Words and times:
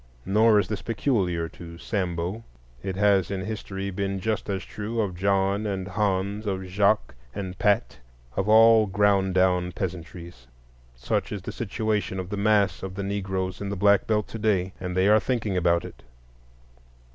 Nor 0.25 0.57
is 0.57 0.67
this 0.67 0.81
peculiar 0.81 1.47
to 1.49 1.77
Sambo; 1.77 2.43
it 2.81 2.95
has 2.95 3.29
in 3.29 3.45
history 3.45 3.91
been 3.91 4.19
just 4.19 4.49
as 4.49 4.63
true 4.65 4.99
of 4.99 5.15
John 5.15 5.67
and 5.67 5.89
Hans, 5.89 6.47
of 6.47 6.63
Jacques 6.65 7.13
and 7.35 7.55
Pat, 7.59 7.99
of 8.35 8.49
all 8.49 8.87
ground 8.87 9.35
down 9.35 9.71
peasantries. 9.71 10.47
Such 10.95 11.31
is 11.31 11.43
the 11.43 11.51
situation 11.51 12.17
of 12.19 12.29
the 12.31 12.35
mass 12.35 12.81
of 12.81 12.95
the 12.95 13.03
Negroes 13.03 13.61
in 13.61 13.69
the 13.69 13.75
Black 13.75 14.07
Belt 14.07 14.27
to 14.29 14.39
day; 14.39 14.73
and 14.79 14.97
they 14.97 15.07
are 15.07 15.19
thinking 15.19 15.55
about 15.55 15.85
it. 15.85 16.01